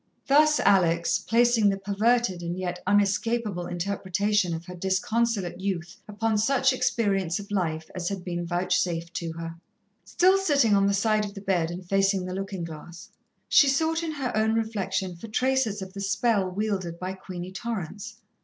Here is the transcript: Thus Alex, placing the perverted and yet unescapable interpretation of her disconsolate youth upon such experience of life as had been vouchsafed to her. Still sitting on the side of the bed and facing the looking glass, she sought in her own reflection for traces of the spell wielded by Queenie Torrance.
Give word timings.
Thus 0.25 0.59
Alex, 0.59 1.19
placing 1.19 1.69
the 1.69 1.77
perverted 1.77 2.41
and 2.41 2.57
yet 2.57 2.81
unescapable 2.87 3.67
interpretation 3.67 4.51
of 4.55 4.65
her 4.65 4.73
disconsolate 4.73 5.61
youth 5.61 5.97
upon 6.07 6.39
such 6.39 6.73
experience 6.73 7.37
of 7.37 7.51
life 7.51 7.87
as 7.93 8.09
had 8.09 8.23
been 8.25 8.43
vouchsafed 8.43 9.13
to 9.17 9.33
her. 9.33 9.57
Still 10.03 10.39
sitting 10.39 10.73
on 10.75 10.87
the 10.87 10.95
side 10.95 11.23
of 11.23 11.35
the 11.35 11.39
bed 11.41 11.69
and 11.69 11.87
facing 11.87 12.25
the 12.25 12.33
looking 12.33 12.63
glass, 12.63 13.09
she 13.47 13.67
sought 13.67 14.01
in 14.01 14.13
her 14.13 14.35
own 14.35 14.55
reflection 14.55 15.15
for 15.15 15.27
traces 15.27 15.83
of 15.83 15.93
the 15.93 16.01
spell 16.01 16.49
wielded 16.49 16.97
by 16.97 17.13
Queenie 17.13 17.51
Torrance. 17.51 18.15